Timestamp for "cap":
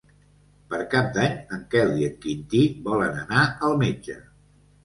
0.93-1.11